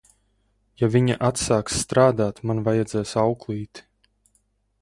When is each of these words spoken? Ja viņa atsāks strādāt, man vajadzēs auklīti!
Ja 0.81 0.87
viņa 0.95 1.17
atsāks 1.27 1.77
strādāt, 1.83 2.41
man 2.53 2.65
vajadzēs 2.69 3.15
auklīti! 3.27 3.89